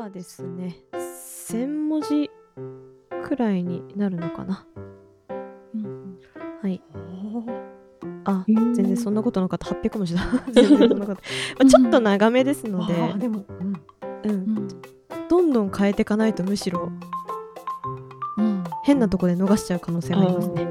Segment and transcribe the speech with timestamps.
[0.00, 2.30] はですね1000文字
[3.22, 4.66] くらいになるのかな。
[6.62, 6.82] はい。
[8.24, 9.66] あ全然そんなことなかった。
[9.66, 10.22] 800文字だ。
[10.52, 11.20] 全然そんなこと、ま
[11.60, 14.30] あ、ちょっと長めですので、でも、うん。
[14.30, 14.68] うん、
[15.28, 16.90] どんどん変えていかないとむしろ
[18.38, 18.64] うん。
[18.84, 20.69] 変なとこで逃しちゃう可能性がありますね。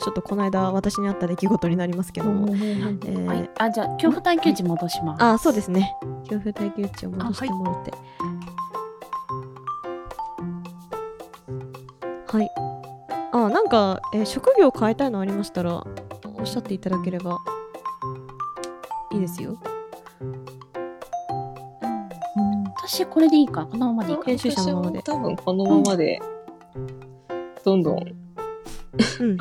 [0.00, 5.22] ちょっとこの間私にあった出来事になりますけども、えーはい、あじゃあ恐怖耐久値戻します。
[5.22, 5.94] あそうですね。
[6.28, 7.92] 恐怖耐久値を戻してもらって。
[12.26, 12.48] はい、
[13.32, 17.38] あなんか、えー職業変えたいのありましたらおっしゃっていただければ
[19.12, 19.58] いいですよ。
[22.76, 23.66] 私これでいいか。
[23.66, 24.12] このままで。
[24.12, 24.24] いいか。
[24.24, 25.02] 編集者のままで。
[25.02, 26.20] 多分このままで、
[27.64, 27.98] どんどん。
[29.20, 29.36] うん。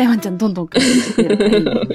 [0.00, 1.86] ジャイワンちゃんどんどんてくれる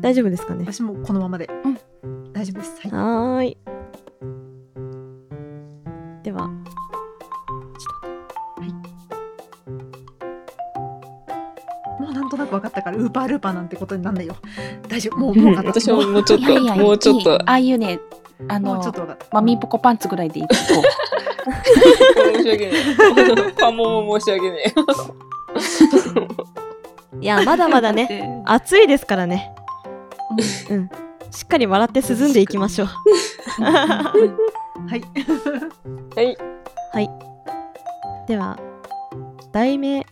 [0.00, 0.64] 大丈夫ですかね？
[0.64, 1.50] 私もこのままで、
[2.32, 2.80] 大丈夫です。
[2.88, 2.92] はい。
[2.92, 3.58] はーい。
[6.22, 6.64] では、も
[12.08, 14.34] うなんとなく分かったから、ウーパールーパーなんてことになんないよ。
[14.88, 15.18] 大丈夫。
[15.18, 15.68] もう、 もう分かった。
[15.78, 17.38] 私ももうちょっと、いやいやもうちょっといい。
[17.40, 18.00] ああいうね、
[18.48, 19.26] あのもうちょっ、と分かった。
[19.30, 20.54] マミーポコパンツぐらいでいこう。
[21.50, 22.82] 申し訳ない。
[23.54, 24.74] パモも申し訳ない。
[27.20, 29.52] いや、まだまだね、暑いですからね。
[30.70, 30.88] うん。
[31.30, 32.88] しっかり笑って涼んでいきましょう。
[33.62, 34.12] は
[34.94, 35.02] い。
[36.16, 36.36] はい。
[36.92, 37.10] はい。
[38.26, 38.58] では、
[39.52, 40.06] 題名、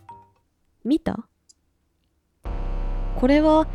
[0.84, 1.18] 見た？
[3.20, 3.66] これは、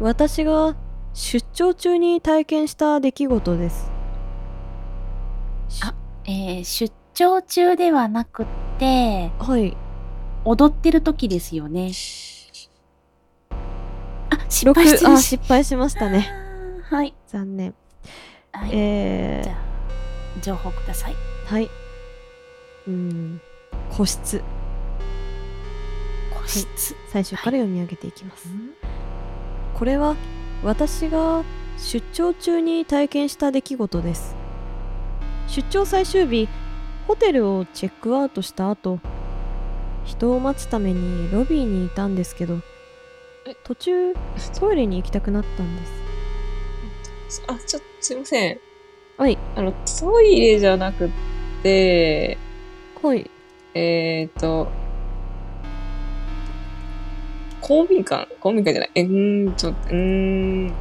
[0.00, 0.74] 私が
[1.12, 3.90] 出張中に体験した出来事です。
[6.24, 8.46] えー出張中ではなくっ
[8.78, 9.76] て、はい。
[10.44, 11.92] 踊ってる時ですよね。
[14.30, 15.22] あ、失敗してるし。
[15.22, 16.30] 失敗しましたね。
[16.88, 17.14] はい。
[17.26, 17.74] 残念。
[18.52, 18.70] はい。
[18.72, 19.44] えー
[20.42, 21.14] じゃ、あ、情報ください。
[21.46, 21.64] はい。
[22.86, 23.40] うーん、
[23.90, 24.42] 個室。
[26.34, 26.96] 個室。
[27.12, 28.48] 最初から読み上げていきます。
[29.74, 30.16] これは
[30.62, 31.42] 私が
[31.78, 34.36] 出張中に体験した出来事です。
[35.46, 36.48] 出張最終日、
[37.10, 39.00] ホテルをチェックアウトした後、
[40.04, 42.60] 人を待つためにロビーにいたんですけど、
[43.64, 44.14] 途中
[44.60, 45.82] トイレに行きたくなったんで
[47.28, 47.42] す。
[47.48, 48.60] あ、ちょっと、すいません。
[49.16, 49.36] はい。
[49.56, 51.10] あの、トイレじゃなくっ
[51.64, 52.38] て、
[53.02, 53.28] はい。
[53.74, 54.68] えっ、ー、と、
[57.60, 58.28] 公民館？
[58.38, 58.90] 公民館じゃない？
[58.94, 60.72] えーん、ちょっと、うーん、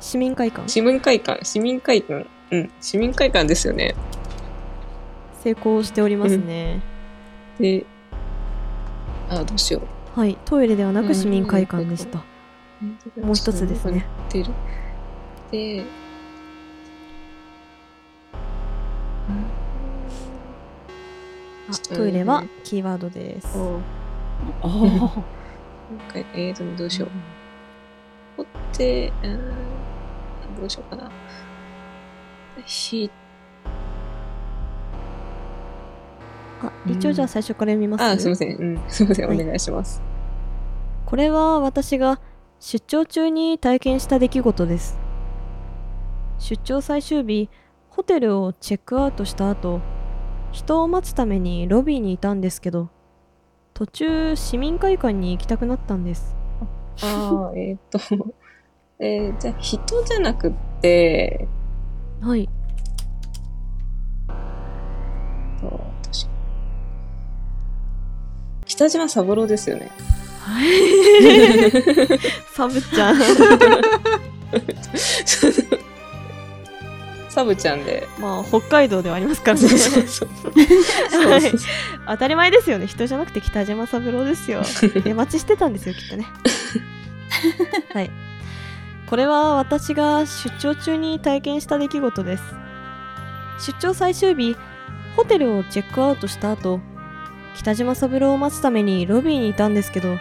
[0.00, 0.68] 市民会館？
[0.68, 1.44] 市民会館？
[1.44, 2.26] 市民会館？
[2.50, 3.94] うん、市民会館ですよね。
[5.44, 6.80] 成功しておりますね。
[7.60, 7.84] で、
[9.28, 9.82] あ、どうしよ
[10.16, 10.18] う。
[10.18, 10.38] はい。
[10.46, 12.18] トイレではなく市民会館でした。
[13.20, 14.06] もう一つですね。
[15.50, 15.84] で、
[21.68, 23.58] あトイレはキーワードです。
[23.58, 23.80] お
[24.62, 25.22] おー
[26.34, 27.10] えーと、どうしよう。
[28.38, 29.40] ほって、うーん、
[30.58, 31.10] どうしようかな。
[32.64, 33.10] ひ、
[36.66, 38.56] あ、一応じゃあ最初から読みます、あ、すいません。
[38.56, 39.28] うん、 すいません。
[39.28, 40.02] はいお願いします。
[41.06, 42.20] これは私が
[42.60, 44.98] 出張中に体験した出来事です。
[46.38, 47.50] 出張最終日、
[47.90, 49.80] ホテルをチェックアウトした後、
[50.52, 52.88] 人を待つためにロビーにいたんですけど、
[53.74, 56.36] 途中市民会館に行きたくなったんです。
[57.02, 57.98] ああ、えーっと、
[58.98, 61.48] えー、じゃあ人じゃなくって、
[62.20, 62.48] はい。
[65.60, 65.93] と私
[68.74, 69.88] 北島三郎ですよね。
[72.52, 73.16] サブちゃん。
[77.30, 78.08] サブちゃんで。
[78.18, 79.68] まあ、北海道ではありますからね。
[82.08, 82.88] 当たり前ですよね。
[82.88, 84.62] 人じゃなくて北島三郎ですよ。
[85.04, 86.26] 出待ちしてたんですよ、きっとね。
[87.92, 88.10] はい。
[89.08, 92.42] これは私が出張中に体験した出来事です。
[93.60, 94.56] 出張最終日、
[95.14, 96.80] ホテルをチェックアウトした後、
[97.56, 100.18] 北島三郎を待つためにロビーにいたんですけど、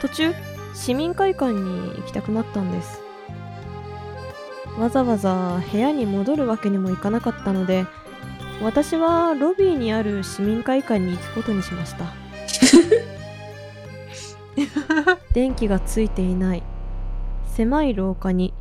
[0.00, 0.34] 途中、
[0.74, 3.02] 市民会館に行きたくなったんです。
[4.78, 7.86] わざわざ部屋に戻るわけにもいかなかったので、
[8.62, 12.04] 私はロビーにある市民会館に行くことにしました
[15.32, 16.62] 電気がついていない
[17.46, 18.52] 狭い廊下に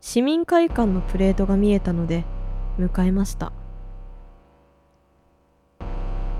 [0.00, 2.24] 市民会館のプレートが見えたので
[2.78, 3.52] 向かいました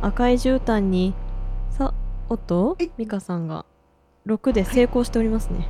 [0.02, 1.14] 赤い絨毯に
[1.70, 1.93] さ
[2.29, 3.64] おっと美香さんが
[4.26, 5.69] 6で成功しておりますね。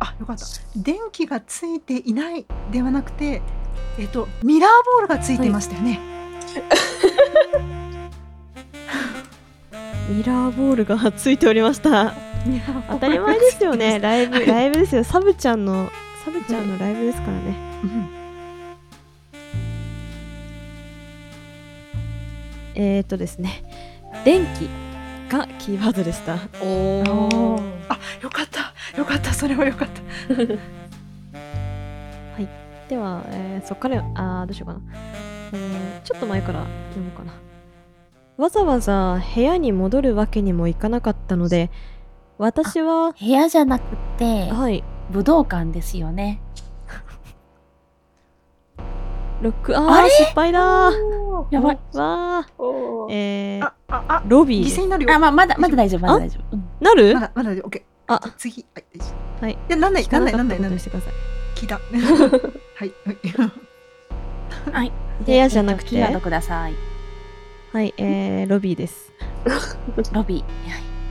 [0.00, 0.44] あよかった
[0.76, 3.42] 電気がついていないではなくて
[3.98, 6.00] えっとミラーボールがついていましたよね、
[10.08, 12.14] ミラーボールがついておりました。
[12.88, 13.98] 当たり前ですよね。
[13.98, 15.02] ライブ、ライブですよ。
[15.02, 15.90] サブちゃんの、
[16.24, 17.56] サブちゃんのライブですからね。
[17.82, 18.17] うん
[22.78, 23.62] えー、っとですね。
[24.24, 24.68] 電気
[25.30, 26.36] がキーワードでした。
[26.62, 30.00] おおーあよかったよかったそれはよかった
[32.88, 34.80] では、えーそっから、あーどうしようかな。
[35.52, 37.32] えーちょっと前から読もうかな。
[38.38, 41.70] わざわざ部屋に戻るわけにもいかなかったので、
[42.38, 43.84] 私は、部屋じゃなくっ
[44.16, 46.40] て、はい、武道館ですよね。
[49.42, 50.08] ロック、あーあれ？
[50.10, 50.92] 失敗だー。
[51.50, 51.78] やばい。
[51.94, 52.62] わー。
[52.62, 56.56] おーえーあ、ああロビー犠牲になるよあ、まあ、まだ、まだ大丈夫、まだ大丈夫。
[56.56, 57.14] うんなる？
[57.14, 59.06] まだまだで OK あ次はい大丈
[59.40, 61.12] 夫はいいやなんないなんなないなんないなんないにしてください。
[61.56, 61.80] 聞いたは
[62.84, 62.92] い
[64.72, 64.92] はい。
[65.26, 65.90] 部屋じゃなくて？
[65.90, 66.74] キーワードください。
[67.72, 69.12] はい、えー、ロビーです。
[70.12, 70.44] ロビ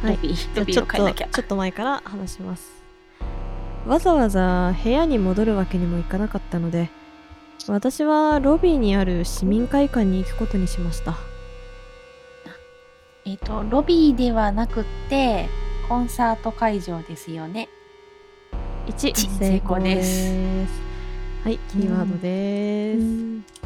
[0.02, 0.04] ー。
[0.04, 0.34] はいロビー。
[0.34, 1.28] じゃロビあちょっとーを変えなきゃ。
[1.28, 2.84] ちょっと前から話します。
[3.86, 6.90] わざわざ部屋に戻るわけにもいかなかったので、
[7.68, 11.18] 私はロビーにある市民会館に行くことにしました。
[13.26, 15.50] えっ、と、ロビーではなくって、
[15.90, 17.68] コンサート会場ですよね。
[18.88, 19.96] 1、ち成功で。
[19.96, 20.04] 成功で
[20.68, 20.88] す
[21.44, 22.98] はい、キーワードで
[23.44, 23.58] す。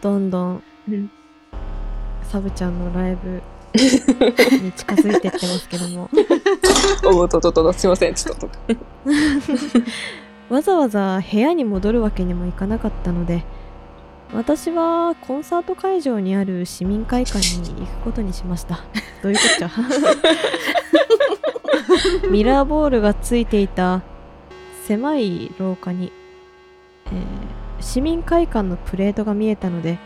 [0.00, 1.10] どんどんうん
[2.30, 3.42] サブちゃんのライブ
[4.62, 6.10] に近づいてってますけども。
[7.04, 8.48] おーとととと、すいません、ちょっと。
[10.48, 13.44] わざわざ部屋に戻るわけにもいかなかったので
[14.34, 18.80] 私はコンサート会場にある市民会館に行くことにしました。
[19.22, 19.70] どういうこっちゃ？
[22.30, 24.02] ミラーボールがついていた
[24.84, 26.12] 狭い廊下に、
[27.06, 27.22] えー
[27.78, 29.98] 市民会館のプレートが見えたので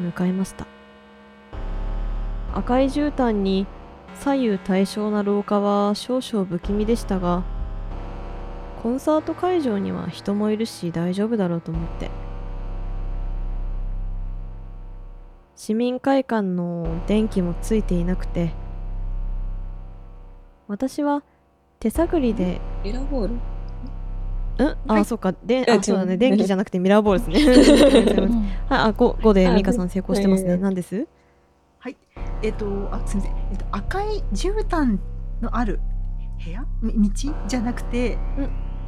[0.00, 0.66] 向かいました。
[2.54, 3.66] 赤い絨毯に
[4.18, 7.42] 左右対称な廊下は少々不気味でしたが
[8.82, 12.10] コンサート会場には人もいるし大丈夫だろうと思って。
[15.54, 18.52] 市民会館の電気もついていなくて。
[20.66, 21.22] 私は
[21.78, 22.60] 手探りで。
[22.82, 23.34] ミラーボール？
[24.58, 24.76] うん？
[24.88, 25.04] あ、はい。
[25.04, 25.32] そうか。
[25.44, 26.16] でえあそうだね。
[26.16, 28.16] 電気じゃなくてミラーボールですね。
[28.16, 28.50] う んはい。
[28.68, 30.50] あ 5, 5であミカさん成功してますね。
[30.50, 30.60] はい。
[30.60, 31.06] 何です？
[32.42, 34.98] えっとあすみません、えっと、赤い絨毯
[35.40, 35.78] のある
[36.44, 36.66] 部屋？
[36.80, 37.32] み道？
[37.46, 38.18] じゃなくて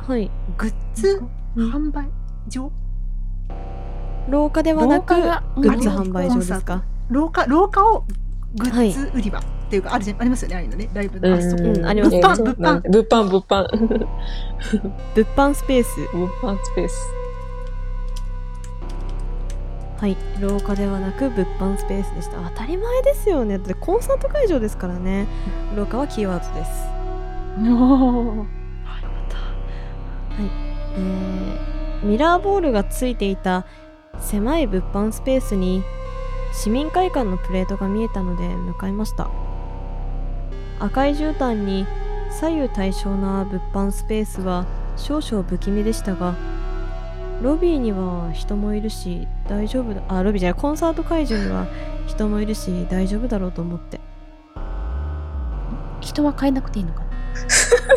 [0.06, 0.30] はい。
[0.58, 1.22] グッズ？
[1.56, 1.70] うん。
[1.70, 2.08] 販売
[2.50, 2.70] 所？
[4.28, 5.20] 廊下ではなくグ
[5.68, 6.82] ッズ販売所ですか？
[7.10, 8.04] 廊下廊下を
[8.56, 10.90] グッズ売り場っていうか、あるじゃありますよねああいうのね。
[10.92, 11.62] ライブのあそこ。
[11.62, 12.16] うんあります。
[12.16, 12.80] え物販ー物販。
[12.90, 14.06] 物販、物販。
[15.14, 16.00] 物販スペース。
[16.12, 16.94] 物販スペース。
[20.00, 20.16] はい。
[20.40, 22.36] 廊下ではなく物販スペースでした。
[22.50, 23.58] 当たり前ですよね。
[23.58, 25.26] だってコンサート会場ですからね。
[25.74, 26.70] 廊下はキーワードです。
[27.60, 28.63] おー
[30.38, 33.64] えーミラーボールがついていた
[34.20, 35.82] 狭い物販スペースに
[36.52, 39.30] 市民会館のプレートが見えたので向かいました。
[40.80, 41.86] 赤い絨毯に
[42.30, 46.36] 左右対称な物販スペースは少々不気味でしたが
[47.40, 51.66] ロビーには人もいるし大丈夫だあロビーじゃないコンサート会場には
[52.06, 54.00] 人もいるし大丈夫だろうと思って。
[56.00, 57.06] 人は変えなくていいのかな？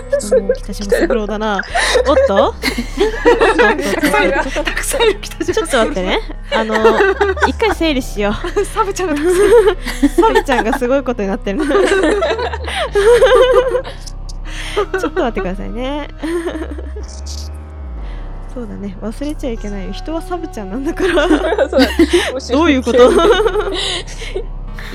[0.55, 1.61] 北島三郎だな
[2.07, 2.45] おっとおっと？
[2.45, 2.59] おっと
[3.93, 6.19] たくさんいるたくさんいる北島ちょっと待ってね。
[6.51, 6.75] あの、
[7.47, 8.33] 一回整理しよう。
[8.65, 9.21] サブちゃんがサ
[10.33, 11.59] ビちゃんがすごいことになってる。
[14.99, 16.07] ちょっと待ってくださいね。
[18.53, 18.97] そうだね。
[19.01, 19.91] 忘れちゃいけないよ。
[19.91, 21.27] 人はサブちゃんなんだから。
[21.69, 21.87] そうだ
[22.51, 23.09] どういうこと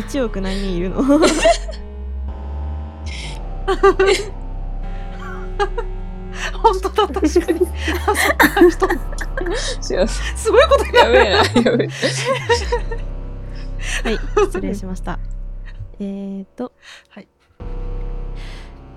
[0.08, 1.02] ?1 億何人いるの？
[6.54, 7.60] 本当だ確かに。
[9.56, 11.88] すごいことになるやべえな、やべえ。
[14.04, 15.18] はい、失礼しました。
[16.00, 16.72] えーと、
[17.10, 17.28] はい。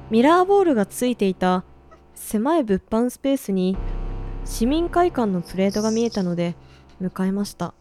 [0.10, 1.64] ミラーボールがついていた
[2.14, 3.76] 狭い物販スペースに
[4.46, 6.56] 市民会館のプレートが見えたので
[7.00, 7.74] 向かいました。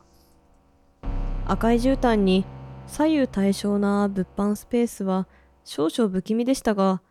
[1.46, 2.46] 赤い絨毯に
[2.86, 5.28] 左右対称な物販スペースは
[5.64, 7.02] 少々不気味でしたが、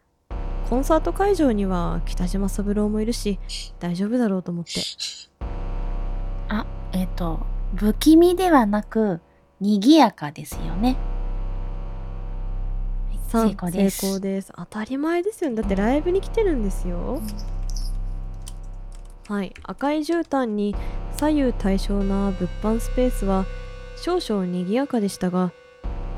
[0.70, 3.40] コンサート会場には北島三郎もいるし
[3.80, 4.72] 大丈夫だろうと思って。
[6.50, 7.40] あ、えっ、と、
[7.76, 9.22] 不気味ではなく、
[9.60, 10.98] 賑やかですよね。
[13.30, 13.98] 3成功です。
[14.00, 14.54] 成功です。
[14.56, 15.56] 当たり前ですよね。
[15.58, 17.22] だってライブに来てるんですよ。
[19.30, 20.76] はい赤い絨毯に
[21.16, 23.46] 左右対称な物販スペースは
[23.96, 25.54] 少々賑やかでしたが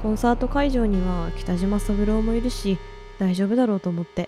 [0.02, 2.80] コンサート会場には北島三郎もいるし
[3.20, 4.28] 大丈夫だろうと思って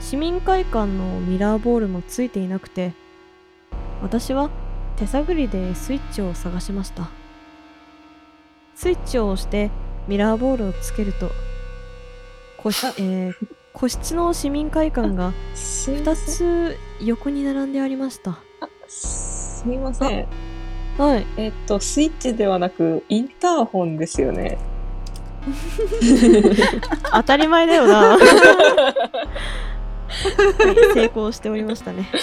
[0.00, 2.94] 市民会館のミラーボールもついていなくて
[4.02, 4.50] 私は
[4.96, 7.10] 手探りでスイッチを探しました
[8.74, 9.70] スイッチを押して
[10.08, 11.30] ミラーボールをつけると
[12.56, 13.34] 個室, えー
[13.72, 16.34] 個室の市民会館が2すいません。
[16.34, 18.40] つ横に並んでありました
[18.88, 20.26] すみません。
[20.98, 24.58] はいえっと、スイッチではなく、インターホンですよね。
[27.12, 28.18] 当たり前だよな、
[30.20, 32.20] は い成功しておりましたね、はい、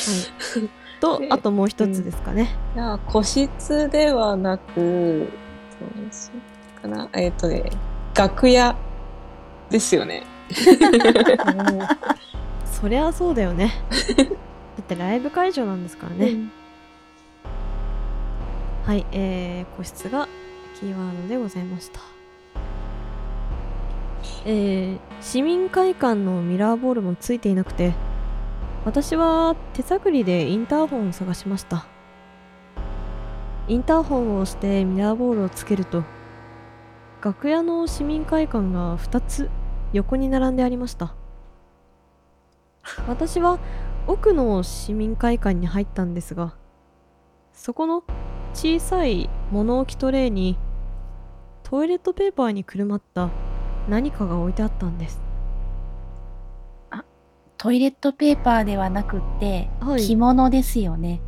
[0.99, 5.29] とであともう一つですかね、いや、個室ではなく、
[5.79, 6.33] どうしよ
[6.79, 7.09] うかな。
[7.13, 7.69] えっとね、
[8.15, 8.75] 楽屋
[9.69, 10.23] ですよね。
[12.65, 13.73] そりゃそうだよね。
[14.17, 14.23] だ
[14.81, 16.51] ってライブ会場なんですからね、うん。
[18.85, 20.27] はい、えー、個室が
[20.79, 22.16] キーワードでございました。
[24.45, 27.93] えー、市民会館のミラーボールもついていなくて、
[28.85, 31.85] 私は手探りでインターホンを探しました。
[33.67, 36.03] インターホンを押してミラーボールをつけると、
[37.21, 39.49] 楽屋の市民会館が2つ
[39.91, 41.15] 横に並んでありました。
[43.07, 43.59] 私は
[44.07, 46.55] 奥の市民会館に入ったんですが、
[47.51, 48.03] そこの
[48.53, 50.57] 小さい物置トレイに
[51.63, 53.29] トイレットペーパーにくるまった
[53.87, 55.21] 何かが置いてあったんです。
[57.57, 60.01] トイレットペーパーではなくって、はい。
[60.05, 61.21] 着物ですよね。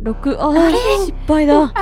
[0.00, 0.72] 6あー
[1.04, 1.64] 失敗だ。
[1.64, 1.72] あ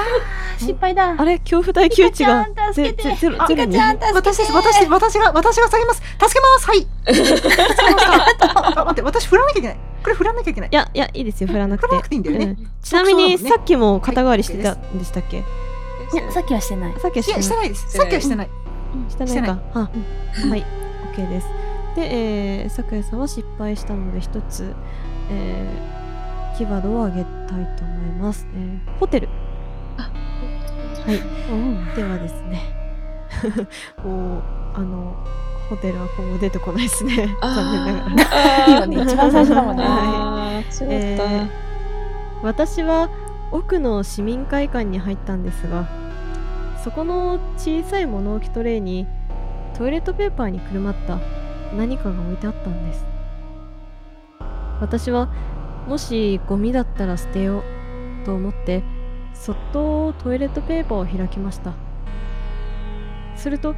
[0.59, 1.15] 失敗だ。
[1.19, 1.39] あれ？
[1.39, 2.47] 恐怖大窮地が。
[2.73, 3.29] ゼゼゼ。
[3.31, 6.01] 私です私が私が下げます。
[6.01, 6.67] 助けます。
[6.67, 6.87] はい。
[8.77, 9.77] あ待って私振らなきゃいけない。
[10.03, 10.71] これ振らなきゃいけない。
[10.73, 11.49] いやいやいいですよ。
[11.49, 12.15] 振らなくて。
[12.15, 12.71] いいんだよね、うん。
[12.83, 15.45] ちなみにさっきも肩代わりしてたんでしたっけ、
[16.13, 17.01] いや、さっきはしてない。
[17.01, 17.23] さっきはい。
[17.43, 17.91] してないです。
[17.91, 18.49] さっきはしてない。
[19.09, 19.51] してしてない。
[19.51, 19.91] かは
[20.51, 20.65] はい。
[21.15, 21.47] OK です。
[21.95, 24.75] で、えー、咲夜さんは失敗したので一つ、
[25.31, 29.29] えー、キーワードを挙げたいと思います、えー、ホテル。
[29.97, 31.97] はい。
[31.97, 32.63] ではですね。
[34.05, 34.43] もう
[34.75, 35.17] あの
[35.69, 37.37] ホテルは今後出てこないですね。
[37.41, 38.67] 残念ながら。
[38.67, 39.85] いいよね一番最初だもんね。
[39.87, 41.25] あー、違った。
[41.25, 41.71] えー
[42.43, 43.11] 私は
[43.53, 45.89] 奥の市民会館に入ったんですが
[46.83, 49.07] そこの小さい物置トレイに
[49.77, 51.19] トイレットペーパーにくるまった
[51.77, 53.05] 何かが置いてあったんです。
[54.81, 55.29] 私は
[55.87, 57.63] もしゴミだったら捨てよう
[58.25, 58.83] と思って
[59.35, 61.75] そっとトイレットペーパーを開きました。
[63.37, 63.75] すると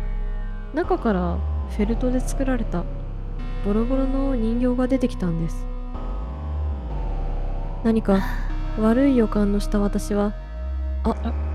[0.75, 1.39] 中から
[1.71, 2.85] フェルトで作られた
[3.65, 5.67] ボロボロの人形が出てきたんです。
[7.85, 8.21] 何か
[8.79, 10.33] 悪い予感のした私は
[11.05, 11.11] あ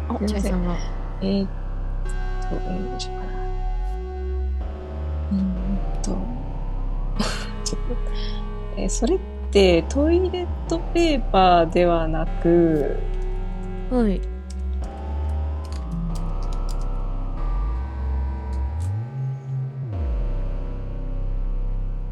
[0.10, 0.76] あチャイさんが
[1.22, 3.34] えーっと、えーどうしようかな。
[5.32, 6.18] うーんと、
[8.78, 9.20] えー それっ
[9.52, 12.98] てトイレットペーパーではなく、
[13.90, 14.22] はい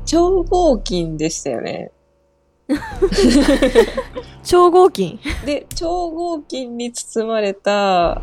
[0.06, 1.92] 超合金でしたよね。
[4.46, 5.20] 超合金。
[5.46, 8.22] で、超合金に包まれた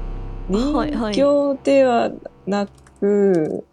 [0.48, 1.14] 人はいはい。
[1.14, 2.10] 形では
[2.46, 2.66] な
[3.00, 3.64] く、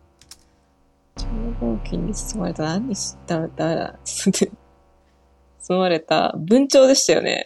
[1.16, 1.26] 超
[1.62, 7.46] 合金に包まれた何しただだ包まれた文鳥でしたよね。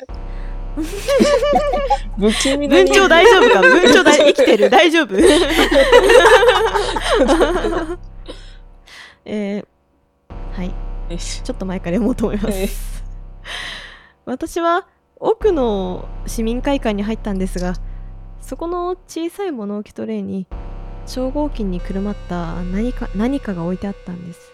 [2.17, 3.61] 不気味な文鳥大丈夫か？
[3.61, 4.69] 文鳥大生きてる？
[4.69, 5.15] 大丈夫？
[9.25, 9.65] えー、
[10.57, 10.73] はい。
[11.17, 12.67] ちょっと前から読もうと思いまはい。
[12.67, 13.03] す
[14.25, 14.87] 私は
[15.25, 17.75] 奥の市民会館に入ったんですが
[18.41, 20.47] そこの小さい物置トレイに
[21.07, 24.51] 超合金にくるまった何か何かが置いてあったんです。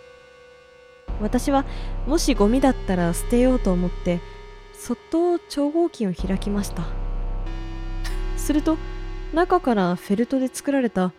[1.22, 1.66] 私は
[2.06, 4.22] もしゴミだったら捨てようと思って
[4.74, 6.84] そっと超合金を開きました。
[8.38, 8.78] すると
[9.34, 11.12] 中からフェルトで作られた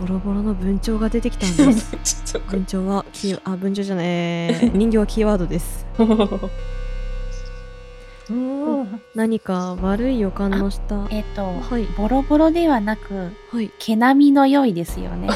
[0.00, 2.38] ボロボロの文鳥が出てきたんです。
[2.48, 4.06] 文鳥はキーあ文鳥じゃない。
[4.06, 5.86] えー人形はキーワードです。
[5.98, 6.06] れ
[8.30, 8.65] うん
[9.14, 11.84] 何か悪い予感のしたえっ、と、はい。
[11.96, 13.70] ボロボロではなく、はい。
[13.78, 15.28] 毛並みの良いですよね。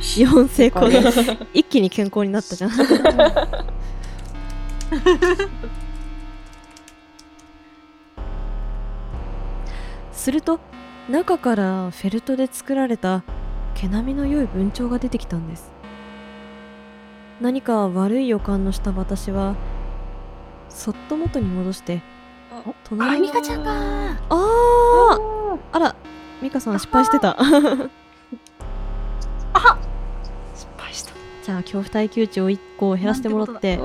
[0.00, 1.00] 4成功で
[1.54, 2.70] 一気に健康になったじゃん。
[10.12, 10.60] すると
[11.08, 13.22] 中からフェルトで作られた
[13.74, 15.72] 毛並みの良い文鳥が出てきたんです。
[17.40, 19.56] 何か悪い予感のした私は
[20.74, 22.02] そっと元に戻して。
[22.52, 23.72] ああ隣のミカちゃんが
[24.28, 25.58] あー。
[25.72, 25.94] あら
[26.42, 27.38] ミカさん失敗してた。
[30.54, 31.12] 失敗した。
[31.42, 33.74] じゃあ恐怖耐久値を1個減らしてもらって。
[33.74, 33.78] あ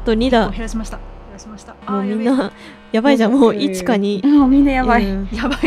[0.00, 0.96] と2もうだ減らしました。
[0.98, 1.74] 減らしました。
[1.84, 2.52] あもうみんな
[2.92, 3.32] やばいじゃん。
[3.32, 5.04] もう1か2もうみんなやばい。
[5.04, 5.28] うん。
[5.32, 5.60] えやばい。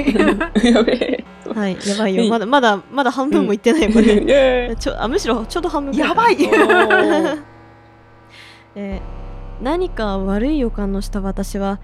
[0.74, 1.26] やべえ。
[1.54, 2.22] はいやばいよ。
[2.22, 6.38] はいまだまだまだ半分もいってないこイれちょあむしろちょうど半分やばい。
[8.76, 9.23] えー
[9.62, 11.80] 何か悪い予感のした私は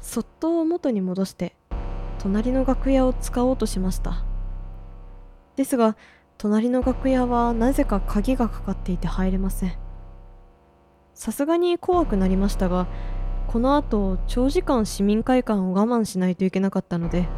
[0.00, 1.54] そっと元に戻して
[2.18, 4.24] 隣の楽屋を使おうとしました。
[5.56, 5.96] ですが
[6.38, 9.72] 隣の楽屋はなぜか鍵がかかっていて入れません。
[11.14, 12.86] さすがに怖くなりましたが
[13.46, 17.28] この後長時間市民会館を我慢しないといけなかったので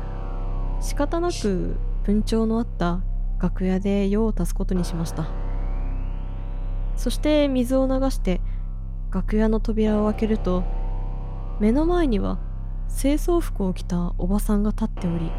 [0.80, 3.00] 仕方なく文鳥のあった
[3.40, 5.26] 楽屋で用を足すことにしました。
[6.96, 8.40] そして水を流して
[9.14, 10.64] 楽屋の扉を開けると
[11.60, 12.40] 目の前には
[13.00, 15.30] 清掃服を着たおばさんが立っており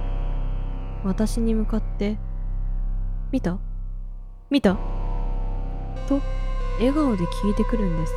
[1.03, 2.17] 私に向かって
[3.33, 3.57] 「見た？
[4.49, 4.75] 見た?」
[6.07, 6.21] と
[6.79, 8.13] 笑顔で聞いてくるんです。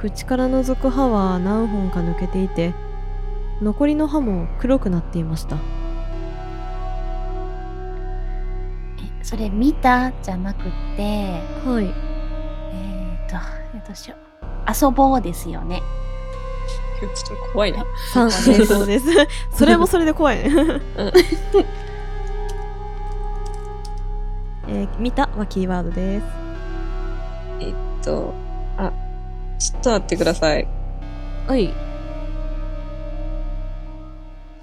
[0.00, 2.74] 口から覗く歯は何本か抜けていて
[3.62, 5.56] 残りの歯も黒くなっていました。
[5.56, 5.60] え
[9.22, 10.10] それ見た？
[10.22, 10.64] じゃなく
[10.96, 12.15] て、はい
[13.28, 13.36] えーと、
[13.74, 14.14] えっとしょ
[14.68, 15.82] 遊ぼうですよね。
[17.00, 17.84] ちょっと怖いな。
[18.14, 19.06] 3成功です。
[19.54, 20.50] それもそれで怖いね。
[24.68, 25.28] えー見た？
[25.36, 26.26] はキーワードです。
[27.60, 28.32] えっと、
[28.78, 28.92] あ、
[29.58, 30.66] ちょっと待ってください。
[31.46, 31.72] はい。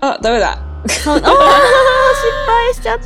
[0.01, 0.49] あ、ダメだ。
[0.51, 1.21] ああー失
[2.45, 3.05] 敗しちゃった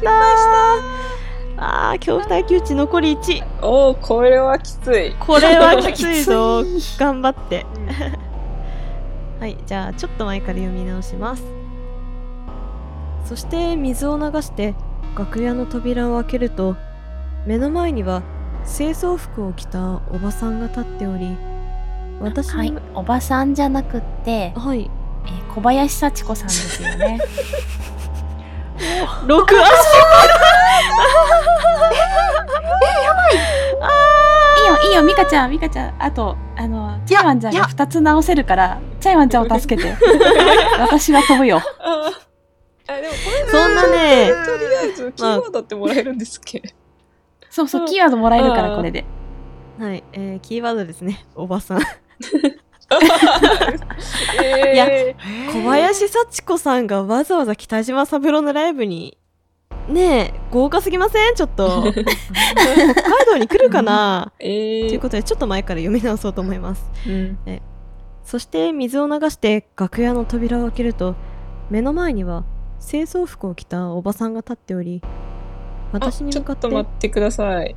[1.58, 5.16] あー恐怖耐久値残り1おー、これはきつい。
[5.20, 6.64] これはきついぞ。
[7.00, 7.66] 頑張って。
[9.40, 11.44] はいじゃあちょっと前から読み直します。
[13.26, 14.76] そして水を流して
[15.18, 16.76] 楽屋の扉を開けると
[17.46, 18.22] 目の前には
[18.66, 21.36] 清掃服を着たおばさんが立っており
[22.22, 24.90] 私はいに、おばさんじゃなくって、はい。
[25.26, 27.20] えー小林幸子さんですよね。
[28.78, 29.58] 6足
[34.58, 35.96] いいよ、いいよ、ミカちゃん、ミカちゃん。
[36.04, 39.96] あと、あの、チャイワンちゃんいやが2つ直せるから、チャイワンちゃんを助けて。
[40.80, 41.62] 私は飛ぶよ。
[42.90, 46.62] あでもこれ、そんなねとりあえず、キーワードってもらえるんですっけ
[47.50, 49.06] そうそう、キーワードもらえるから、これで。
[49.80, 52.58] はい、えー、キーワードですねおばさんえー、
[54.74, 54.88] いや
[55.52, 59.18] 小林幸子さんがわざわざ北島三郎のライブに
[59.90, 61.36] ねえ豪華すぎません？
[61.36, 61.92] ちょっと。
[61.92, 62.06] 北海
[63.26, 66.90] 道に来るかな、えというー、ことでちょっと前から読み直そうと思います。
[67.08, 67.38] うん。
[68.24, 71.16] そして水を流して楽屋の扉を開けると
[71.70, 72.44] 目の前には
[72.86, 75.02] 清掃服を着たおばさんが立っており
[75.94, 77.76] 私に向かってと待ってください。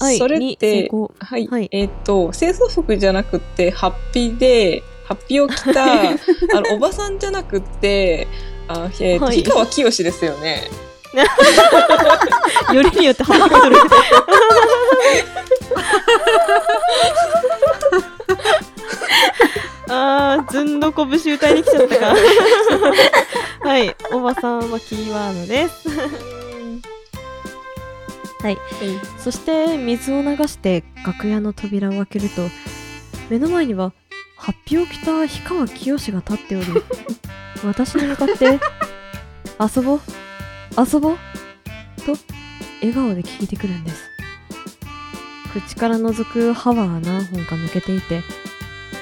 [0.00, 1.68] はいそれって、功はい、はい。
[1.70, 5.84] えっ、と、清掃服じゃなくって、ハッピーで、ハッピーを着た、
[6.56, 8.26] あの、おばさんじゃなくって、
[8.68, 9.36] あえっ、と、はい。
[9.42, 10.68] 氷川きよしですよね。
[12.74, 13.82] よりによって幅が取る。
[19.90, 22.14] あーずんどこ節歌いに来ちゃったか。
[23.60, 23.94] はい。
[24.12, 25.88] おばさんはキーワードです
[28.44, 28.58] はい。
[29.18, 32.42] そして水を流して楽屋の扉を開けると
[33.30, 33.94] 目の前には
[34.36, 36.66] ハッピーを着た氷川きよしが立っており
[37.64, 38.60] 私に向かって
[39.58, 40.00] 「遊ぼう
[40.76, 41.18] 遊ぼう」
[42.04, 42.18] と
[42.82, 44.10] 笑顔で聞いてくるんです。
[45.54, 48.22] 口から覗く歯は何本か抜けていて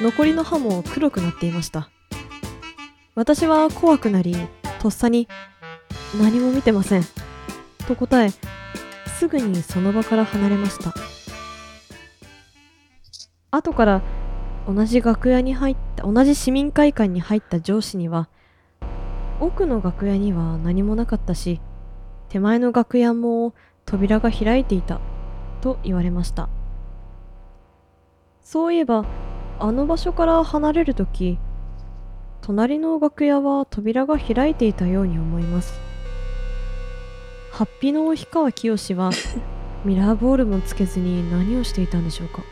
[0.00, 1.90] 残りの歯も黒くなっていました。
[3.16, 4.36] 私は怖くなり
[4.78, 5.26] とっさに
[6.22, 7.04] 「何も見てません」
[7.88, 8.32] と答え
[9.22, 10.92] すぐにその場から離れました。
[13.52, 14.02] 後から
[14.66, 18.28] 同じ楽屋に入った同じ市民会館に入った上司には
[19.38, 21.60] 奥の楽屋には何もなかったし
[22.30, 23.54] 手前の楽屋も
[23.84, 25.00] 扉が開いていた
[25.60, 26.48] と言われました。
[28.40, 29.04] そういえば
[29.60, 31.38] あの場所から離れるとき
[32.40, 35.91] 隣の楽屋は扉が開いていたように思います。
[37.52, 39.10] ハッピーの氷川きよしは
[39.84, 42.42] ミラーボールもつけずに何をしていたんでしょうか？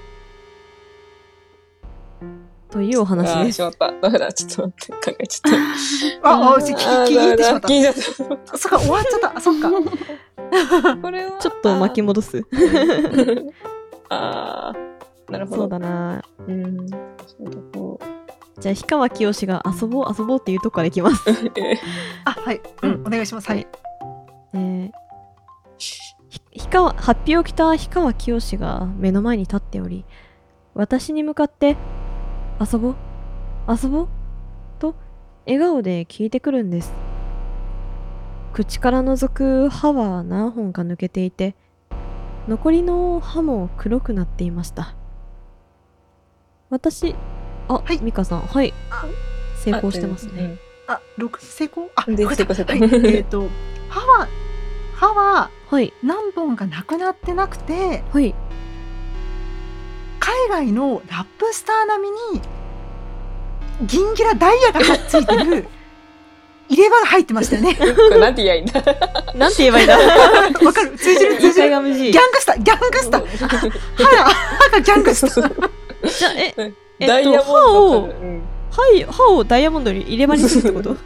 [2.71, 3.93] というお話ですしまった。
[4.01, 4.33] ダメだ。
[4.33, 5.11] ちょっと待って。
[5.13, 5.53] 考えちゃっ
[6.23, 6.29] た。
[6.31, 6.85] あ、あ、聞き
[7.15, 8.55] 聞いてしまった聞いちゃった。
[8.55, 9.37] あそっか、終わっちゃった。
[9.37, 9.71] あそっか。
[11.03, 11.33] これは。
[11.39, 12.47] ちょっと巻き戻す
[14.09, 15.63] あー、なるほど。
[15.63, 16.87] そうだなうん。
[18.61, 21.25] じゃあ氷川きよしが遊ぼう遊ぼうっていうとこからいきます
[22.27, 23.67] あはい、うん、お願いしますはい、
[24.55, 24.91] えー
[26.71, 30.05] 川ハッピーを着た氷川きよしが目の前に立っており
[30.75, 31.77] 私に向かって
[32.61, 32.95] 「遊ぼう
[33.69, 34.09] 遊ぼう」
[34.79, 34.95] と
[35.47, 36.95] 笑顔で聞いてくるんです。
[38.53, 41.55] 口から覗く歯は何本か抜けていて
[42.49, 44.95] 残りの歯も黒くなっていました。
[46.69, 47.15] 私
[47.69, 48.01] あ、はい。
[48.01, 48.73] ミカさんはい。
[49.57, 50.57] 成功してますね、。
[50.95, 51.91] あ六成功？
[51.95, 52.73] あで成功した。
[52.73, 52.83] はい、
[53.17, 53.49] えっ、と
[53.89, 54.29] 歯は
[54.95, 55.93] 歯ははい。
[56.03, 58.35] 何本かなくなってなくてはい。
[60.19, 62.43] 海外のラップスター並みに
[63.87, 65.67] 銀ギラダイヤがついてる
[66.69, 67.75] 入れ歯が入ってましたよね。
[67.75, 68.83] これなんて言えばいいんだ？
[69.35, 69.97] なんて言えばいいんだ？
[70.65, 70.97] わかる？
[70.97, 71.37] 通じる？
[71.39, 71.69] 通じる？
[71.69, 71.83] ギャン
[72.31, 73.39] グスターギャングスター。
[73.49, 76.09] 歯が歯がギャングスター。
[76.09, 78.09] じゃあええっとダイヤモン歯ドを
[78.71, 80.97] はい、歯をダイヤモンドに入れ歯にするってこと？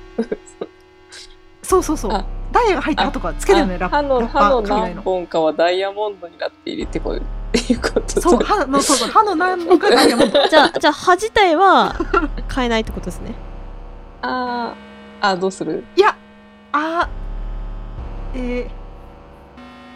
[1.63, 2.25] そうそうそうあ。
[2.53, 7.23] ダイヤが入った歯とかつけてるのよラッあ歯のラッパ歯の何本かはダイヤモンドになっているってこうっ
[7.53, 10.45] ていうことそう歯のそうそう歯の何本かダイヤモンド。
[10.47, 11.95] じゃあ、じゃあ歯自体は
[12.55, 13.35] 変えないってことですね。
[14.23, 15.85] あーあーどうする？
[15.97, 16.15] いや
[16.73, 18.71] あーえ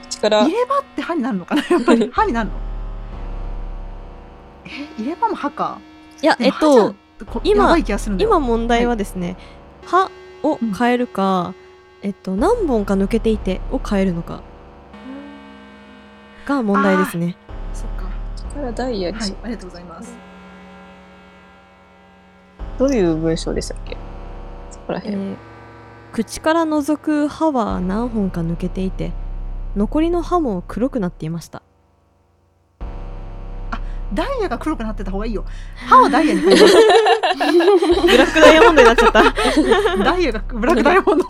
[0.03, 0.43] ー、口から？
[0.45, 1.63] 入れ歯って歯になるのかな？
[1.69, 2.57] やっぱり 歯になるの？
[4.65, 4.71] え
[5.03, 5.79] 入れ歯も歯か。
[6.23, 6.95] いや、えっと、こ
[7.45, 7.77] 今
[8.19, 9.37] 今問題はですね、
[9.87, 10.11] 歯
[10.43, 11.55] を変えるか、
[12.03, 14.43] えっと、何本か抜けていてを変えるのか
[16.47, 17.37] が問題ですね。
[17.73, 18.09] そっか。
[18.37, 20.17] 口からダイヤにはい、ありがとうございます。
[22.79, 23.97] どういう文章でしたっけ？
[24.71, 25.37] そこら辺、えー
[26.11, 29.13] 口から覗く歯は何本か抜けていて、
[29.77, 31.63] 残りの歯も黒くなっていました。
[34.15, 35.45] ダイヤが黒くなってた方がいいよ。
[35.87, 36.75] 歯はダイヤに変えます。
[38.07, 39.23] ブラックダイヤモンドになっちゃった。
[40.05, 41.25] ダイヤがブラックダイヤモンド。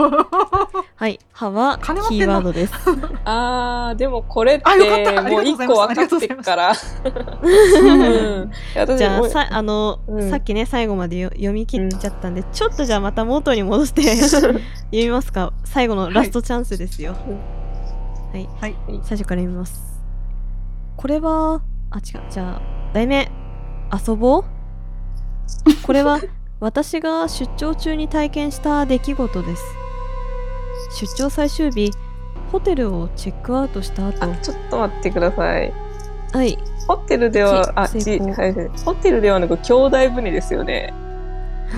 [0.96, 2.74] はい、歯はキーワードです。
[3.24, 5.24] あーでもこれってあよかった。
[5.24, 6.72] ありもう一個分かってっから。
[6.72, 8.50] うん。
[8.74, 10.30] 私じゃあさあの、うん。
[10.30, 14.60] さっきね最後までよ読み切っちゃったんで、ちょっとじゃあまた元に戻して読
[14.92, 15.52] みますか。
[15.64, 17.14] 最後のラストチャンスですよ。
[18.32, 18.74] はい、はい。
[19.02, 20.00] 最初から読みます。
[20.96, 21.60] これは？
[21.90, 22.22] あ違う。
[22.30, 23.30] じゃあ題名。
[23.90, 24.57] 遊ぼう
[25.82, 26.20] これは
[26.60, 29.64] 私が出張中に体験した出来事です。
[31.00, 31.92] 出張最終日
[32.50, 34.24] ホテルをチェックアウトした後。
[34.24, 35.72] あちょっと待ってください。
[36.32, 36.58] はい。
[36.86, 40.94] ホテルではあち、はいはい、ホテルではなく兄弟船ですよね。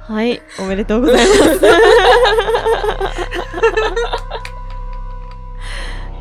[0.00, 1.60] はい、おめでとうございます。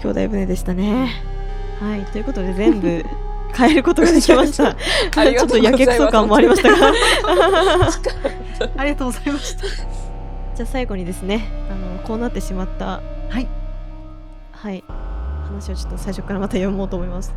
[0.03, 1.36] 兄弟船でしたね。
[1.79, 3.03] はい、ということで全部
[3.55, 4.75] 変えることができました。
[4.75, 6.91] ちょっとやけくそ感もありましたが。
[8.77, 9.65] ありがとうございました。
[9.65, 12.85] じゃあ最後にですね、あのこうなってしまった、
[13.29, 13.47] はい、
[14.51, 14.83] はい、
[15.45, 17.35] 話をちょっと最初からまた読もうと思います。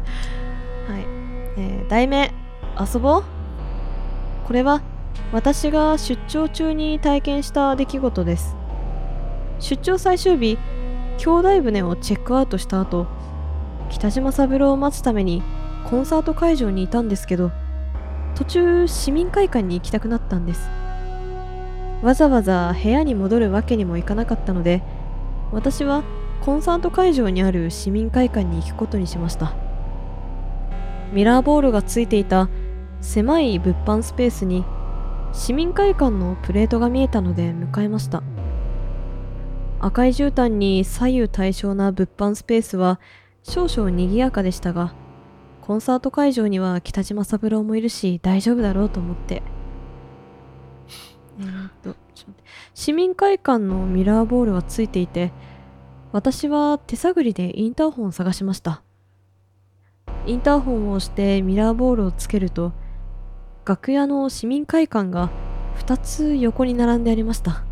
[0.88, 1.04] はい、
[1.56, 2.32] えー題名
[2.78, 3.24] 遊ぼう
[4.46, 4.80] これは
[5.32, 8.56] 私が出張中に体験した出来事です。
[9.60, 10.58] 出張最終日、
[11.18, 13.06] 兄弟船をチェックアウトした後、
[13.90, 15.42] 北島三郎を待つために
[15.84, 17.50] コンサート会場にいたんですけど、
[18.34, 20.70] 途中市民会館に行きたくなったんです。
[22.02, 24.82] わざわざ部屋に戻るわけにもいかなかったので、
[25.52, 26.04] 私は
[26.40, 29.52] コンサート会場にある市民会館に行くことにしました。
[31.12, 32.48] ミラーボールがついていた
[33.00, 34.64] 狭い物販スペースに
[35.32, 38.22] 市民会館のプレートが見えたので向かいました。
[39.80, 43.00] 赤い絨毯に左右対称な物販スペースは
[43.42, 44.94] 少々賑やかでしたが、
[45.60, 49.42] コンサート会場には北島三郎もいるし大丈夫だろうと思って。
[51.38, 51.46] えっ
[51.82, 51.96] と、
[52.74, 55.32] 市民会館のミラーボールはついていて、
[56.12, 58.82] 私は手探りでインターホンを探しました。
[60.26, 62.72] インターホンを押してミラーボールをつけると、
[63.64, 65.30] 楽屋の市民会館が
[65.78, 67.64] 2つ横に並んでありました。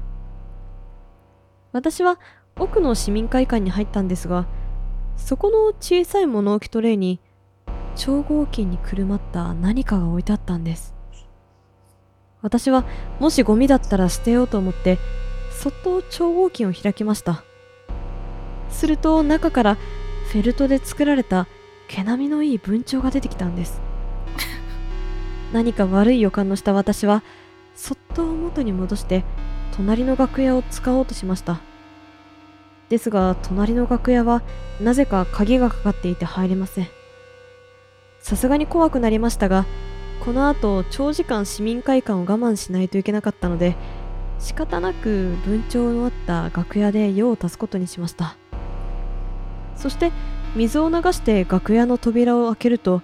[1.73, 2.19] 私は
[2.57, 4.47] 奥の市民会館に入ったんですが、
[5.19, 7.21] そこの小さい物置トレイに
[7.97, 10.95] 超合金にくるまった何かが置いてあったんです。
[12.41, 12.87] 私は
[13.21, 14.99] もしゴミだったら捨てようと思って、
[15.51, 17.45] そっと超合金を開きました。
[18.71, 19.75] すると中から
[20.33, 21.47] フェルトで作られた
[21.89, 23.83] 毛並みのいい文鳥が出てきたんです。
[25.53, 27.23] 何か悪い予感のした私は、
[27.75, 29.25] そっと元に戻して
[29.77, 31.61] 隣の楽屋を使おうとしました
[32.89, 34.43] ですが隣の楽屋は
[34.81, 36.89] なぜか鍵がかかっていて入れません。
[38.21, 39.67] さすがに怖くなりましたが
[40.25, 43.77] この後長時間市民会館を我慢しないといけなかったので
[44.39, 48.37] 仕方なく文鳥のあった楽屋で用を足すことにしました。
[49.77, 50.13] そして
[50.57, 53.03] 水を流して楽屋の扉を開けると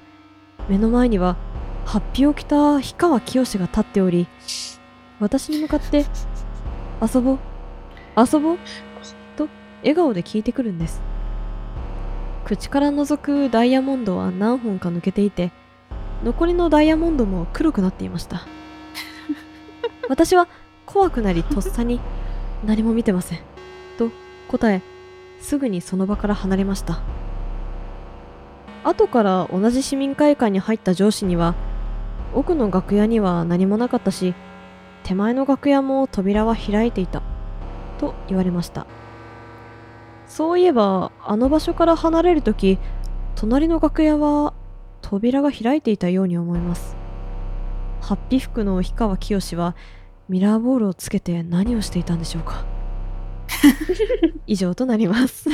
[0.69, 1.37] 目の前には
[1.85, 4.27] ハッピを着た氷川きよしが立っており
[5.21, 6.05] 私に向かって
[7.01, 7.39] 「遊ぼう
[8.17, 8.59] 遊ぼう」
[9.85, 11.01] 笑顔で聞いてくるんです。
[12.45, 15.51] 口から覗くダイヤモンドは何本か抜けていて
[16.23, 18.43] 残りのダイヤモンドも黒くなっていました。
[20.09, 20.49] 私は
[20.87, 22.01] 怖くなりとっさに
[22.67, 23.39] 「何も見てません」
[23.97, 24.11] と
[24.49, 24.83] 答え
[25.41, 27.01] すぐにその場から離れました。
[28.85, 31.55] 後から同じ市民会館に入った上司には
[32.35, 34.35] 奥の楽屋には何もなかったし
[35.05, 37.23] 手前の楽屋も扉は開いていた。
[37.99, 38.87] と言われました
[40.35, 42.81] そういえばあの場所から離れるとき
[43.37, 44.53] 隣の楽屋は
[45.01, 46.97] 扉が開いていたように思います
[48.01, 49.77] ハッピ服の氷川きよしは
[50.29, 52.65] ミラーボールをつけて何をしていたんでしょうか
[54.49, 55.49] 以上となります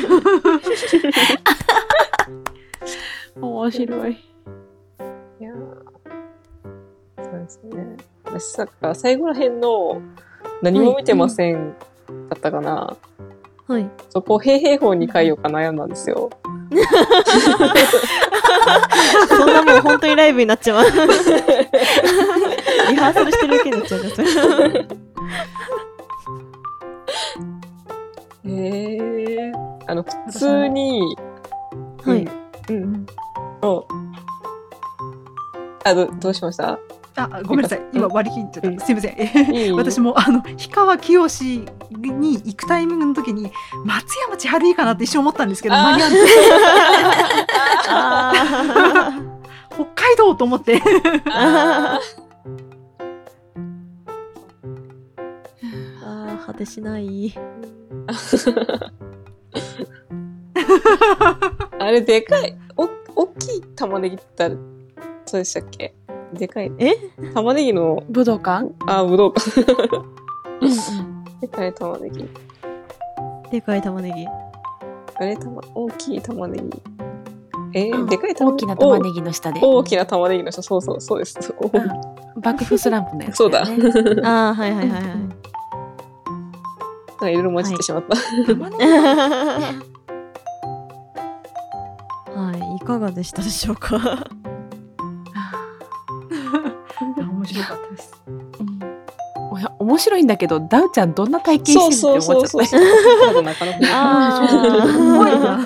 [3.38, 4.12] 面白い。
[4.12, 4.16] い
[5.44, 5.58] やー
[7.22, 7.96] そうですね。
[8.24, 10.00] 私さ、最後らへんの
[10.62, 11.74] 何も見てません
[12.30, 12.96] だったかな。
[13.70, 16.28] はいそこを平平方に変えようか悩んだんですよ。
[19.28, 20.90] そんなもう本当にライブになっちゃうリ
[22.96, 24.86] ハーサルしてるだけになっちゃうからそれ
[28.46, 29.52] へえ。
[29.86, 31.02] あの、普通に、
[32.04, 32.26] はい
[32.68, 32.76] うん。
[32.82, 33.06] うん。
[33.62, 33.86] お
[35.84, 36.78] あ、ど、どうしました？
[37.16, 37.82] あ、ごめんなさい。
[37.92, 38.74] 今割り切っちゃうん。
[38.74, 38.86] った。
[38.86, 39.16] すいません。
[39.76, 43.50] 私もあの氷川きよしに行くタイミングの時に
[43.84, 46.10] 松山千春いいかなって一瞬思ったんですけど間に合わ
[47.88, 48.32] あ
[49.14, 49.22] ず
[49.74, 50.80] 北海道と思って。
[51.30, 52.20] あー。
[56.02, 57.30] あー果てしない。
[57.30, 57.40] ー
[61.78, 62.56] あれ、でかい。
[62.76, 64.48] お、大きい玉ねぎって
[65.26, 65.94] そうでしたっけ？
[66.40, 66.72] でかい。
[66.78, 66.96] え？
[67.34, 68.72] 玉ねぎの、武道館？
[68.86, 69.42] あ、ぶどうか。
[70.60, 71.24] うんうん。
[71.40, 72.28] でかい玉ねぎ。
[73.52, 74.26] でかい玉ねぎ？
[74.26, 76.82] あれ、玉、大きい玉ねぎ。
[77.72, 79.60] えーうんでかい玉大きな玉ねぎの下で？
[79.62, 81.38] お大きな玉ねぎの人、そうそう、そうです。
[81.60, 83.64] うん爆風スランプのやつ、 そうだ。
[83.68, 83.76] ね。
[84.24, 85.28] ああはいはいはいはいなん
[87.18, 88.16] かいろいろ混じってしまった。
[88.54, 88.84] 玉ねぎ
[92.32, 93.98] はいいかがでしたでしょうか？
[99.90, 102.80] 面白いんだけど、ダウちゃんどんな体験してるって思っちゃっ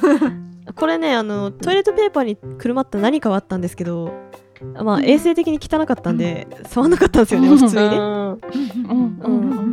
[0.08, 0.30] た。
[0.74, 4.12] これねあのトイレットペーパーにくるまった何かはあったんですけど
[4.82, 7.58] まあ衛生的に汚かったんで、触んなかったんですよね、うん。
[7.58, 7.98] 普通にね。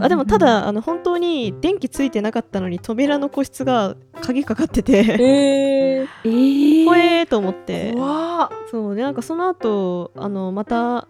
[0.04, 7.94] あでもただあの本当に電気ついてなかったのに扉の個室が鍵かかっててえー、えー、怖えーと思って。
[7.96, 11.08] わそうでなんかその後あのまた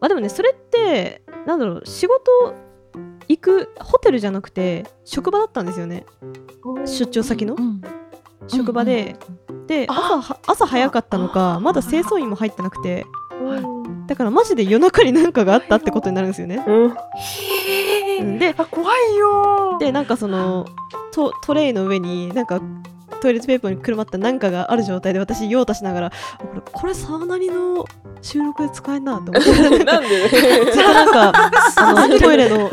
[0.00, 2.54] あでもねそれってなんだろう仕事
[3.28, 6.06] 行くホテルじゃなくて職場だったんですよね。
[6.86, 7.54] 出張先の？
[7.54, 7.80] うん
[8.46, 9.16] 職場で、
[9.66, 13.06] で朝は朝早かったのかまだ清掃員も入ってなくて。
[13.40, 16.58] うんだからマジで夜中に何かがあったってことになるんですよね。
[18.38, 20.66] であ怖いよでなんかその
[21.10, 22.60] トトレイの上になんか
[23.20, 27.84] トイレットペーパーにくるまったなんかがある状態で私用を足しながらあこれこれ沢なりの
[28.22, 29.84] 収録で使えんなと思って。
[29.84, 30.28] なんで？
[30.28, 32.70] ずっとなんかあの トイレの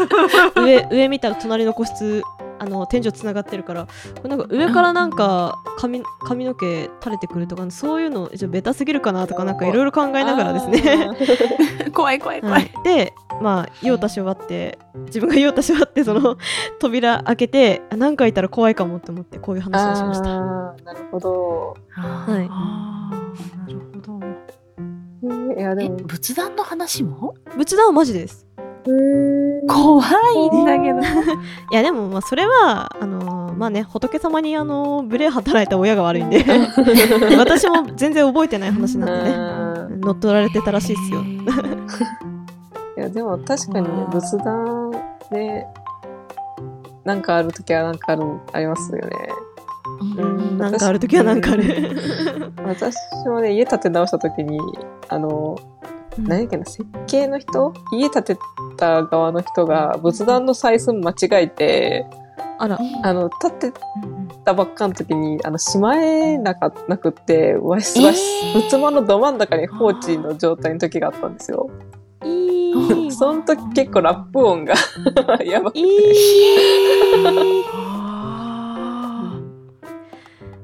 [0.55, 2.23] 上上見たら隣の個室
[2.61, 3.87] あの天井つながってるから
[4.21, 11.09] これなんか上からなんか髪髪の毛垂れてくるとかそういうのちょっとベタすぎるかなとかなんかいろいろ考えながらですね。
[11.91, 12.53] 怖い怖い怖。
[12.53, 16.37] はいい、でまあ用足し終わって自分が用足し終わってその
[16.79, 20.25] 扉開けてあ何かいたら怖いかもって思ってこういう話をしました。
[20.29, 21.77] なるほど。
[21.89, 24.19] はいなるほど
[25.23, 25.97] えーいや、でえも。
[25.97, 27.33] 仏壇の話も？
[27.57, 28.47] 仏壇はマジです。
[29.67, 30.03] 怖
[30.35, 30.99] いんだけど。
[30.99, 31.03] い
[31.71, 36.43] やでもまあそれはあのーまあね仏様にあのー無礼働いた親が悪いんで
[37.37, 41.21] 私も全然覚えてない話なんでねうん乗っ取られてたらしいですよ
[42.97, 44.91] いや、でも確かにね仏壇
[45.31, 45.65] で、
[47.05, 49.09] なんかあるときはなんかある、ありますよね。
[50.17, 52.51] うんなんかある時はなんかある。
[52.65, 52.95] 私
[53.25, 54.59] もね、家建て直したときに、
[55.07, 55.57] あの、
[56.17, 57.73] 何やっけな、設計の人？
[57.93, 58.37] 家建て
[58.77, 62.05] た側の人が仏壇の採寸間違えて、
[62.59, 63.79] あら、あの、立って
[64.43, 68.19] たばっかの時に、あの、しまえなかなくって、わしわし、
[68.55, 71.69] えー仏間のど真ん中に放置の状態の時があったんですよ。
[73.11, 74.75] その時結構ラップ音が
[75.43, 75.87] やばくいて。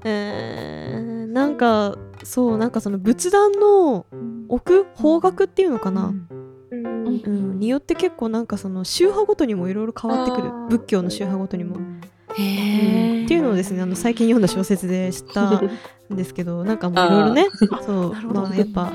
[0.04, 4.06] えー、なんか、そう、なんかその仏壇の
[4.50, 6.14] 奥、方角っていうのかーな？
[6.72, 7.08] うん。
[7.08, 10.52] うん、によって結構なんかその宗派ごとにもいろいろ変わってくる。
[10.70, 11.78] 仏教の宗派ごとにも。
[12.36, 13.26] へー。
[13.26, 15.70] っていうのをですねあの最近読んだ小説で知ったん
[16.12, 17.48] ですけどなんかもういろいろね
[17.86, 18.92] そうまあやっぱ、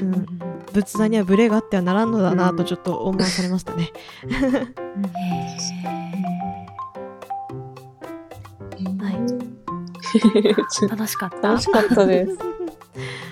[0.00, 0.26] うん、
[0.72, 3.90] 仏壇にはブレがあってはならんのだなとちょっと思わされましたね。
[9.00, 9.14] はい。
[10.88, 11.48] 楽しかった。
[11.48, 12.38] 楽しかったです。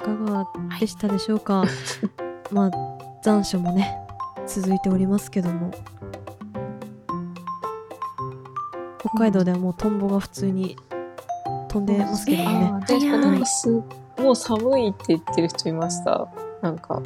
[0.00, 0.46] かが
[0.80, 1.64] でしたでしょうか、
[2.50, 2.70] まあ
[3.22, 3.96] 残暑もね
[4.46, 5.70] 続いておりますけども。
[9.00, 10.76] 北海道ではもうトンボが普通に
[11.68, 12.70] 飛んでますけどもね。
[12.74, 13.68] あーでなんかす
[14.18, 16.28] もう寒いって言ってる人いました？
[16.60, 17.00] なんか、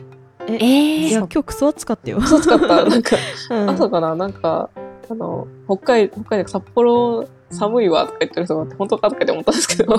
[0.48, 2.84] ええー、いや今日クソ暑かったよ、暑かった。
[2.84, 3.16] なんか、
[3.50, 3.70] うん。
[3.70, 4.16] 朝かな。
[4.16, 4.68] なんか、
[5.08, 9.94] あの、北海道、北海道、札幌寒いわとか言ってる人が本当かとかって思ったんですけど。
[9.94, 9.98] い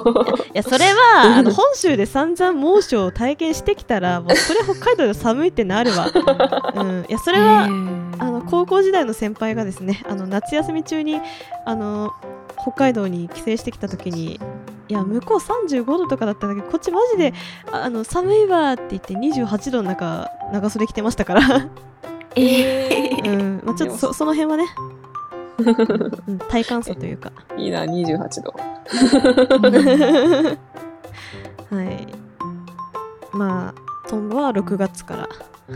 [0.53, 6.09] やそれは あの本州で散々猛暑を体験してきたら もうそれ北海道で寒いってなるわ、
[6.75, 11.21] うん、いやそれは、あの高校時代の先輩がですねあの夏休み中に
[11.65, 12.11] あの
[12.61, 14.39] 北海道に帰省してきた時に
[14.87, 17.33] いや向こう35度とかだったんだけどこっちマジで
[17.71, 21.41] ああの寒いわって言って28度の中長袖着てましたから、
[22.35, 23.33] えー。
[23.33, 23.61] うん。
[23.63, 24.65] まあ、ちょっとそその辺はね、
[25.57, 28.53] うん、体感差というかいいな、28度。
[31.75, 32.07] はい。
[33.31, 35.29] まあ、トンボは6月から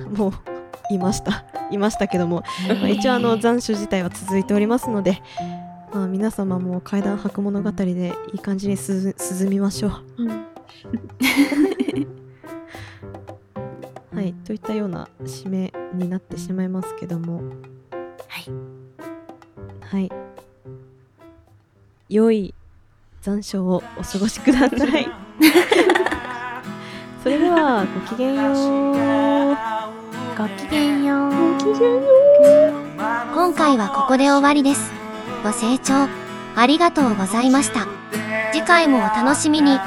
[0.10, 0.34] もう
[0.94, 1.46] いました。
[1.72, 5.22] いましたけども、まあ、一応あの残暑自体は続いておりますので、
[5.94, 9.92] まあ、皆様も階段履く物語でいい感じにす涼みましょう。
[14.16, 17.42] はい、といったような締めになってしまいますけども、
[18.28, 18.89] はい。
[19.92, 20.12] はい。
[22.10, 22.54] 良い
[23.22, 25.10] 残暑をお過ごしください。
[27.24, 29.58] それでは、ごきげんよう。
[30.38, 31.32] ごきげんよう。
[33.34, 34.92] 今回はここで終わりです。
[35.44, 36.08] ご清聴
[36.56, 37.88] ありがとうございました。
[38.52, 39.80] 次回もお楽しみに。